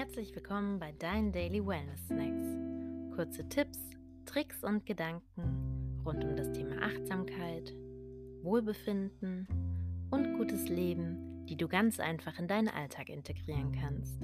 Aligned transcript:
Herzlich 0.00 0.34
willkommen 0.34 0.78
bei 0.78 0.92
deinen 0.92 1.30
Daily 1.30 1.60
Wellness 1.60 2.06
Snacks. 2.06 3.14
Kurze 3.14 3.46
Tipps, 3.50 3.78
Tricks 4.24 4.64
und 4.64 4.86
Gedanken 4.86 6.00
rund 6.06 6.24
um 6.24 6.36
das 6.36 6.50
Thema 6.52 6.80
Achtsamkeit, 6.80 7.74
Wohlbefinden 8.40 9.46
und 10.10 10.38
gutes 10.38 10.70
Leben, 10.70 11.44
die 11.44 11.56
du 11.58 11.68
ganz 11.68 12.00
einfach 12.00 12.38
in 12.38 12.48
deinen 12.48 12.68
Alltag 12.68 13.10
integrieren 13.10 13.72
kannst. 13.78 14.16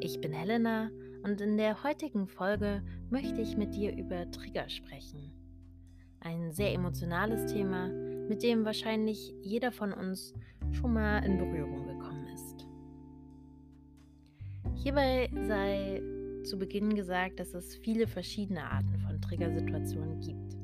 Ich 0.00 0.18
bin 0.22 0.32
Helena 0.32 0.90
und 1.24 1.42
in 1.42 1.58
der 1.58 1.82
heutigen 1.84 2.26
Folge 2.26 2.82
möchte 3.10 3.42
ich 3.42 3.54
mit 3.58 3.74
dir 3.74 3.94
über 3.94 4.30
Trigger 4.30 4.70
sprechen. 4.70 5.30
Ein 6.20 6.52
sehr 6.52 6.72
emotionales 6.72 7.52
Thema, 7.52 7.88
mit 7.88 8.42
dem 8.42 8.64
wahrscheinlich 8.64 9.34
jeder 9.42 9.72
von 9.72 9.92
uns 9.92 10.32
schon 10.72 10.94
mal 10.94 11.18
in 11.18 11.36
Berührung 11.36 11.86
gekommen. 11.86 11.95
Hierbei 14.86 15.28
sei 15.48 16.00
zu 16.44 16.60
Beginn 16.60 16.94
gesagt, 16.94 17.40
dass 17.40 17.54
es 17.54 17.74
viele 17.74 18.06
verschiedene 18.06 18.70
Arten 18.70 19.00
von 19.00 19.20
Triggersituationen 19.20 20.20
gibt. 20.20 20.56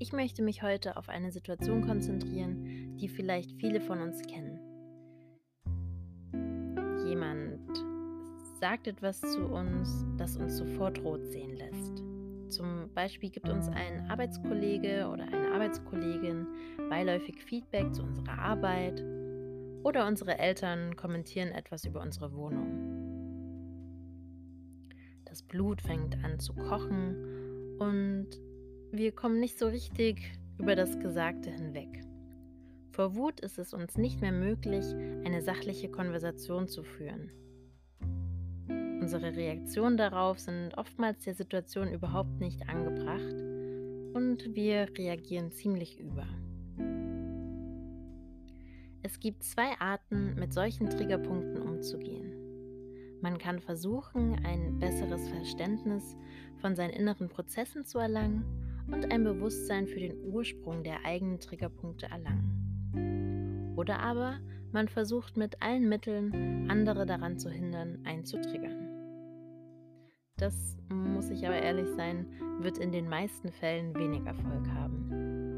Ich 0.00 0.12
möchte 0.12 0.42
mich 0.42 0.64
heute 0.64 0.96
auf 0.96 1.08
eine 1.08 1.30
Situation 1.30 1.86
konzentrieren, 1.86 2.96
die 2.96 3.06
vielleicht 3.06 3.52
viele 3.60 3.80
von 3.80 4.00
uns 4.00 4.22
kennen. 4.22 4.58
Jemand 7.06 7.60
sagt 8.58 8.88
etwas 8.88 9.20
zu 9.20 9.46
uns, 9.46 10.04
das 10.18 10.36
uns 10.36 10.56
sofort 10.56 10.98
rot 11.04 11.24
sehen 11.28 11.54
lässt. 11.54 12.02
Zum 12.48 12.92
Beispiel 12.92 13.30
gibt 13.30 13.48
uns 13.48 13.68
ein 13.68 14.10
Arbeitskollege 14.10 15.06
oder 15.06 15.28
eine 15.28 15.52
Arbeitskollegin 15.54 16.44
beiläufig 16.88 17.40
Feedback 17.44 17.94
zu 17.94 18.02
unserer 18.02 18.36
Arbeit 18.36 19.00
oder 19.84 20.08
unsere 20.08 20.40
Eltern 20.40 20.96
kommentieren 20.96 21.52
etwas 21.52 21.84
über 21.84 22.02
unsere 22.02 22.32
Wohnung. 22.34 22.99
Das 25.30 25.44
Blut 25.44 25.80
fängt 25.80 26.24
an 26.24 26.40
zu 26.40 26.52
kochen 26.54 27.78
und 27.78 28.26
wir 28.90 29.12
kommen 29.12 29.38
nicht 29.38 29.60
so 29.60 29.68
richtig 29.68 30.20
über 30.58 30.74
das 30.74 30.98
Gesagte 30.98 31.52
hinweg. 31.52 32.02
Vor 32.90 33.14
Wut 33.14 33.38
ist 33.38 33.56
es 33.56 33.72
uns 33.72 33.96
nicht 33.96 34.20
mehr 34.20 34.32
möglich, 34.32 34.84
eine 35.24 35.40
sachliche 35.40 35.88
Konversation 35.88 36.66
zu 36.66 36.82
führen. 36.82 37.30
Unsere 39.00 39.36
Reaktionen 39.36 39.96
darauf 39.96 40.40
sind 40.40 40.76
oftmals 40.76 41.22
der 41.22 41.34
Situation 41.34 41.92
überhaupt 41.92 42.40
nicht 42.40 42.68
angebracht 42.68 43.40
und 44.14 44.56
wir 44.56 44.88
reagieren 44.98 45.52
ziemlich 45.52 46.00
über. 46.00 46.26
Es 49.04 49.20
gibt 49.20 49.44
zwei 49.44 49.78
Arten, 49.78 50.34
mit 50.34 50.52
solchen 50.52 50.90
Triggerpunkten 50.90 51.62
umzugehen. 51.62 52.29
Man 53.20 53.38
kann 53.38 53.60
versuchen, 53.60 54.44
ein 54.44 54.78
besseres 54.78 55.28
Verständnis 55.28 56.16
von 56.60 56.74
seinen 56.74 56.90
inneren 56.90 57.28
Prozessen 57.28 57.84
zu 57.84 57.98
erlangen 57.98 58.44
und 58.90 59.12
ein 59.12 59.24
Bewusstsein 59.24 59.86
für 59.86 60.00
den 60.00 60.16
Ursprung 60.24 60.82
der 60.82 61.04
eigenen 61.04 61.38
Triggerpunkte 61.38 62.06
erlangen. 62.06 63.74
Oder 63.76 64.00
aber 64.00 64.38
man 64.72 64.88
versucht 64.88 65.36
mit 65.36 65.62
allen 65.62 65.88
Mitteln, 65.88 66.70
andere 66.70 67.04
daran 67.06 67.38
zu 67.38 67.50
hindern, 67.50 67.98
einen 68.04 68.24
zu 68.24 68.40
triggern. 68.40 68.88
Das, 70.36 70.78
muss 70.88 71.28
ich 71.28 71.46
aber 71.46 71.60
ehrlich 71.60 71.88
sein, 71.96 72.26
wird 72.60 72.78
in 72.78 72.92
den 72.92 73.08
meisten 73.08 73.52
Fällen 73.52 73.94
wenig 73.94 74.24
Erfolg 74.24 74.66
haben. 74.68 75.49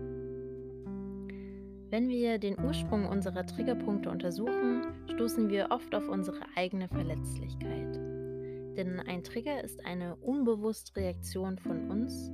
Wenn 1.92 2.08
wir 2.08 2.38
den 2.38 2.58
Ursprung 2.58 3.04
unserer 3.04 3.44
Triggerpunkte 3.44 4.08
untersuchen, 4.08 4.80
stoßen 5.12 5.50
wir 5.50 5.66
oft 5.68 5.94
auf 5.94 6.08
unsere 6.08 6.40
eigene 6.56 6.88
Verletzlichkeit. 6.88 7.96
Denn 8.78 8.98
ein 8.98 9.22
Trigger 9.22 9.62
ist 9.62 9.84
eine 9.84 10.16
unbewusste 10.16 10.96
Reaktion 10.96 11.58
von 11.58 11.90
uns, 11.90 12.32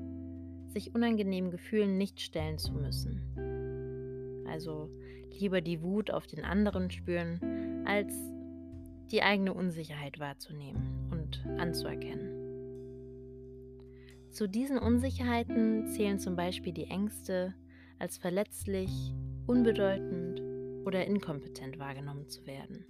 sich 0.73 0.95
unangenehmen 0.95 1.51
Gefühlen 1.51 1.99
nicht 1.99 2.21
stellen 2.21 2.59
zu 2.59 2.73
müssen. 2.73 4.45
Also 4.49 4.91
lieber 5.37 5.61
die 5.61 5.83
Wut 5.83 6.13
auf 6.13 6.29
den 6.29 6.45
anderen 6.45 6.93
spüren, 6.93 7.85
als 7.85 8.15
die 9.11 9.25
eigene 9.25 9.55
Unsicherheit 9.55 10.21
wahrzunehmen 10.21 11.11
und 11.11 11.45
anzuerkennen. 11.59 12.31
Zu 14.31 14.49
diesen 14.49 14.79
Unsicherheiten 14.79 15.89
zählen 15.89 16.21
zum 16.21 16.37
Beispiel 16.37 16.73
die 16.73 16.87
Ängste, 16.87 17.55
als 17.99 18.19
verletzlich, 18.19 19.13
unbedeutend 19.49 20.43
oder 20.87 21.05
inkompetent 21.07 21.79
wahrgenommen 21.79 22.29
zu 22.29 22.47
werden. 22.47 22.85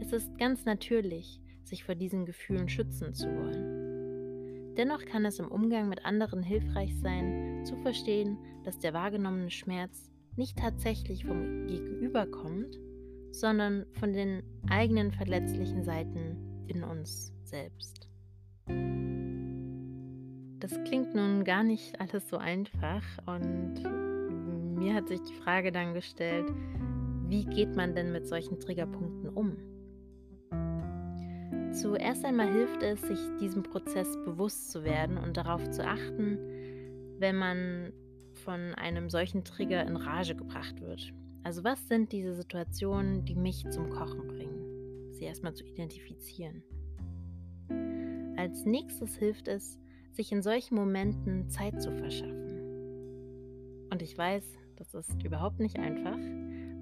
Es 0.00 0.12
ist 0.12 0.36
ganz 0.38 0.64
natürlich, 0.64 1.40
sich 1.62 1.84
vor 1.84 1.94
diesen 1.94 2.26
Gefühlen 2.26 2.68
schützen 2.68 3.14
zu 3.14 3.26
wollen. 3.26 4.74
Dennoch 4.76 5.04
kann 5.04 5.24
es 5.24 5.38
im 5.38 5.48
Umgang 5.48 5.88
mit 5.88 6.04
anderen 6.04 6.42
hilfreich 6.42 6.98
sein, 7.00 7.64
zu 7.64 7.76
verstehen, 7.76 8.38
dass 8.64 8.78
der 8.78 8.92
wahrgenommene 8.92 9.50
Schmerz 9.50 10.10
nicht 10.36 10.58
tatsächlich 10.58 11.24
vom 11.24 11.66
Gegenüber 11.66 12.26
kommt, 12.26 12.76
sondern 13.30 13.86
von 13.92 14.12
den 14.12 14.42
eigenen 14.68 15.12
verletzlichen 15.12 15.84
Seiten 15.84 16.64
in 16.66 16.82
uns 16.82 17.32
selbst. 17.44 18.08
Das 20.58 20.72
klingt 20.84 21.14
nun 21.14 21.44
gar 21.44 21.62
nicht 21.62 22.00
alles 22.00 22.28
so 22.28 22.38
einfach 22.38 23.04
und 23.26 24.03
mir 24.84 24.94
hat 24.94 25.08
sich 25.08 25.22
die 25.22 25.32
Frage 25.32 25.72
dann 25.72 25.94
gestellt, 25.94 26.52
wie 27.26 27.46
geht 27.46 27.74
man 27.74 27.94
denn 27.94 28.12
mit 28.12 28.26
solchen 28.26 28.60
Triggerpunkten 28.60 29.30
um? 29.30 29.56
Zuerst 31.72 32.22
einmal 32.24 32.52
hilft 32.52 32.82
es, 32.82 33.00
sich 33.00 33.18
diesem 33.40 33.62
Prozess 33.62 34.14
bewusst 34.26 34.70
zu 34.70 34.84
werden 34.84 35.16
und 35.16 35.38
darauf 35.38 35.70
zu 35.70 35.86
achten, 35.86 36.38
wenn 37.18 37.36
man 37.36 37.94
von 38.34 38.74
einem 38.74 39.08
solchen 39.08 39.42
Trigger 39.42 39.86
in 39.86 39.96
Rage 39.96 40.36
gebracht 40.36 40.82
wird. 40.82 41.14
Also 41.44 41.64
was 41.64 41.88
sind 41.88 42.12
diese 42.12 42.34
Situationen, 42.34 43.24
die 43.24 43.36
mich 43.36 43.64
zum 43.70 43.88
Kochen 43.88 44.28
bringen? 44.28 45.12
Sie 45.12 45.24
erstmal 45.24 45.54
zu 45.54 45.64
identifizieren. 45.64 46.62
Als 48.36 48.66
nächstes 48.66 49.16
hilft 49.16 49.48
es, 49.48 49.78
sich 50.12 50.30
in 50.30 50.42
solchen 50.42 50.74
Momenten 50.74 51.48
Zeit 51.48 51.80
zu 51.80 51.90
verschaffen. 51.90 52.44
Und 53.90 54.02
ich 54.02 54.18
weiß, 54.18 54.44
das 54.76 54.94
ist 54.94 55.22
überhaupt 55.22 55.60
nicht 55.60 55.78
einfach, 55.78 56.18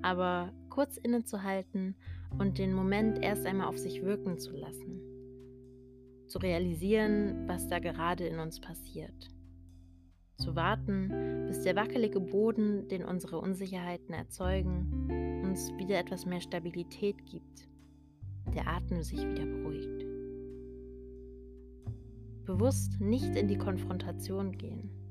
aber 0.03 0.53
kurz 0.71 0.97
innezuhalten 0.97 1.95
und 2.39 2.59
den 2.59 2.73
Moment 2.73 3.23
erst 3.23 3.47
einmal 3.47 3.69
auf 3.69 3.79
sich 3.79 4.03
wirken 4.03 4.39
zu 4.39 4.57
lassen. 4.57 5.01
Zu 6.29 6.39
realisieren, 6.39 7.47
was 7.47 7.69
da 7.69 7.79
gerade 7.79 8.27
in 8.27 8.39
uns 8.39 8.61
passiert. 8.61 9.29
Zu 10.39 10.57
warten, 10.57 11.47
bis 11.47 11.63
der 11.63 11.77
wackelige 11.77 12.21
Boden, 12.21 12.89
den 12.89 13.05
unsere 13.05 13.39
Unsicherheiten 13.39 14.15
erzeugen, 14.15 15.43
uns 15.45 15.71
wieder 15.77 15.99
etwas 15.99 16.25
mehr 16.25 16.41
Stabilität 16.41 17.25
gibt. 17.27 17.69
Der 18.55 18.67
Atem 18.67 19.03
sich 19.03 19.21
wieder 19.21 19.45
beruhigt. 19.45 20.07
Bewusst 22.45 22.99
nicht 23.01 23.37
in 23.37 23.47
die 23.47 23.59
Konfrontation 23.59 24.53
gehen 24.53 25.02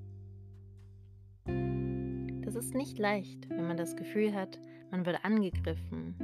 es 2.51 2.65
ist 2.65 2.75
nicht 2.75 2.99
leicht, 2.99 3.49
wenn 3.49 3.65
man 3.65 3.77
das 3.77 3.95
Gefühl 3.95 4.33
hat, 4.35 4.59
man 4.91 5.05
wird 5.05 5.23
angegriffen 5.23 6.15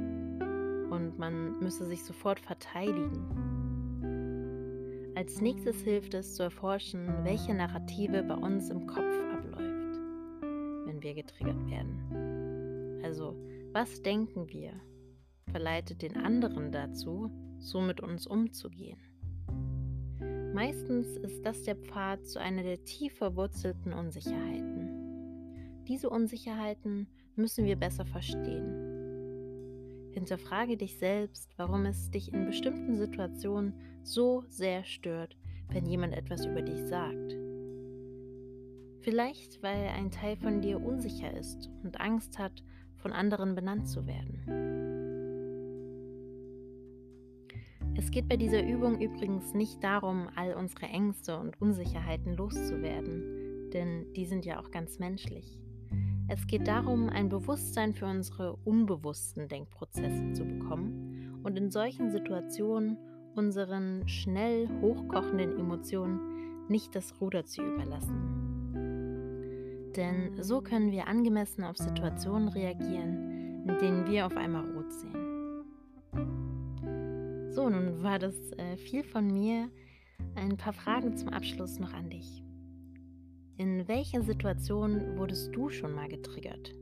und 0.90 1.18
man 1.18 1.58
müsse 1.60 1.86
sich 1.86 2.04
sofort 2.04 2.38
verteidigen. 2.38 3.24
Als 5.16 5.40
nächstes 5.40 5.80
hilft 5.80 6.12
es 6.12 6.34
zu 6.34 6.42
erforschen, 6.42 7.08
welche 7.24 7.54
Narrative 7.54 8.22
bei 8.22 8.34
uns 8.34 8.68
im 8.68 8.86
Kopf 8.86 9.18
abläuft, 9.32 9.96
wenn 10.84 11.02
wir 11.02 11.14
getriggert 11.14 11.66
werden. 11.70 13.00
Also, 13.02 13.34
was 13.72 14.02
denken 14.02 14.50
wir, 14.50 14.74
verleitet 15.50 16.02
den 16.02 16.18
anderen 16.18 16.72
dazu, 16.72 17.30
so 17.58 17.80
mit 17.80 18.02
uns 18.02 18.26
umzugehen. 18.26 19.00
Meistens 20.52 21.16
ist 21.16 21.40
das 21.46 21.62
der 21.62 21.76
Pfad 21.76 22.26
zu 22.26 22.38
einer 22.38 22.64
der 22.64 22.84
tief 22.84 23.14
verwurzelten 23.14 23.94
Unsicherheiten. 23.94 25.07
Diese 25.88 26.10
Unsicherheiten 26.10 27.06
müssen 27.34 27.64
wir 27.64 27.76
besser 27.76 28.04
verstehen. 28.04 30.10
Hinterfrage 30.12 30.76
dich 30.76 30.98
selbst, 30.98 31.54
warum 31.56 31.86
es 31.86 32.10
dich 32.10 32.30
in 32.30 32.44
bestimmten 32.44 32.98
Situationen 32.98 33.72
so 34.02 34.44
sehr 34.48 34.84
stört, 34.84 35.34
wenn 35.70 35.86
jemand 35.86 36.12
etwas 36.12 36.44
über 36.44 36.60
dich 36.60 36.86
sagt. 36.86 37.36
Vielleicht, 39.00 39.62
weil 39.62 39.88
ein 39.88 40.10
Teil 40.10 40.36
von 40.36 40.60
dir 40.60 40.78
unsicher 40.78 41.32
ist 41.32 41.70
und 41.82 41.98
Angst 41.98 42.38
hat, 42.38 42.62
von 42.96 43.12
anderen 43.12 43.54
benannt 43.54 43.88
zu 43.88 44.06
werden. 44.06 44.42
Es 47.96 48.10
geht 48.10 48.28
bei 48.28 48.36
dieser 48.36 48.62
Übung 48.62 49.00
übrigens 49.00 49.54
nicht 49.54 49.82
darum, 49.82 50.28
all 50.36 50.52
unsere 50.52 50.86
Ängste 50.86 51.38
und 51.38 51.58
Unsicherheiten 51.62 52.36
loszuwerden, 52.36 53.70
denn 53.72 54.12
die 54.12 54.26
sind 54.26 54.44
ja 54.44 54.60
auch 54.60 54.70
ganz 54.70 54.98
menschlich. 54.98 55.58
Es 56.30 56.46
geht 56.46 56.68
darum, 56.68 57.08
ein 57.08 57.30
Bewusstsein 57.30 57.94
für 57.94 58.04
unsere 58.04 58.56
unbewussten 58.64 59.48
Denkprozesse 59.48 60.32
zu 60.34 60.44
bekommen 60.44 61.40
und 61.42 61.56
in 61.56 61.70
solchen 61.70 62.10
Situationen 62.10 62.98
unseren 63.34 64.06
schnell 64.06 64.68
hochkochenden 64.82 65.58
Emotionen 65.58 66.68
nicht 66.68 66.94
das 66.94 67.18
Ruder 67.18 67.46
zu 67.46 67.62
überlassen. 67.62 68.48
Denn 69.96 70.42
so 70.42 70.60
können 70.60 70.92
wir 70.92 71.08
angemessen 71.08 71.64
auf 71.64 71.78
Situationen 71.78 72.48
reagieren, 72.48 73.64
in 73.66 73.78
denen 73.78 74.06
wir 74.06 74.26
auf 74.26 74.36
einmal 74.36 74.70
rot 74.70 74.92
sehen. 74.92 75.28
So, 77.52 77.70
nun 77.70 78.02
war 78.02 78.18
das 78.18 78.34
äh, 78.52 78.76
viel 78.76 79.02
von 79.02 79.26
mir. 79.32 79.70
Ein 80.34 80.58
paar 80.58 80.74
Fragen 80.74 81.16
zum 81.16 81.30
Abschluss 81.30 81.78
noch 81.78 81.94
an 81.94 82.10
dich. 82.10 82.44
In 83.58 83.88
welcher 83.88 84.22
Situation 84.22 85.18
wurdest 85.18 85.52
du 85.52 85.68
schon 85.68 85.92
mal 85.92 86.06
getriggert? 86.06 86.76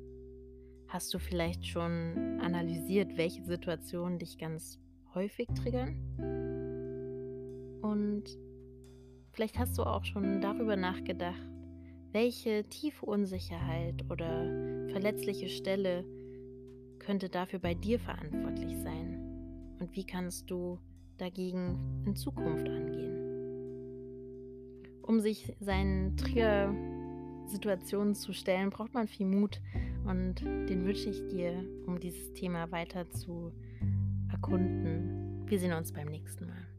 Hast 0.89 1.15
du 1.15 1.19
vielleicht 1.19 1.67
schon 1.67 2.39
analysiert, 2.43 3.17
welche 3.17 3.43
Situationen 3.43 4.19
dich 4.19 4.37
ganz 4.37 4.79
häufig 5.15 5.49
triggern? 5.55 5.97
Und 7.81 8.25
vielleicht 9.33 9.59
hast 9.59 9.79
du 9.79 9.85
auch 9.85 10.05
schon 10.05 10.43
darüber 10.43 10.77
nachgedacht, 10.77 11.41
welche 12.13 12.65
tiefe 12.69 13.07
Unsicherheit 13.07 14.05
oder 14.11 14.45
verletzliche 14.91 15.49
Stelle 15.49 16.05
könnte 16.99 17.31
dafür 17.31 17.59
bei 17.59 17.73
dir 17.73 17.99
verantwortlich 17.99 18.77
sein? 18.83 19.79
Und 19.81 19.97
wie 19.97 20.05
kannst 20.05 20.51
du 20.51 20.79
dagegen 21.17 22.05
in 22.05 22.15
Zukunft 22.17 22.69
angehen? 22.69 23.26
Um 25.07 25.21
sich 25.21 25.55
seinen 25.61 26.17
Trigger-Situationen 26.17 28.15
zu 28.15 28.33
stellen, 28.33 28.71
braucht 28.71 28.95
man 28.95 29.09
viel 29.09 29.27
Mut. 29.27 29.61
Und 30.05 30.41
den 30.43 30.85
wünsche 30.85 31.11
ich 31.11 31.27
dir, 31.29 31.65
um 31.87 31.99
dieses 31.99 32.33
Thema 32.33 32.71
weiter 32.71 33.09
zu 33.11 33.53
erkunden. 34.31 35.45
Wir 35.47 35.59
sehen 35.59 35.73
uns 35.73 35.93
beim 35.93 36.09
nächsten 36.09 36.47
Mal. 36.47 36.76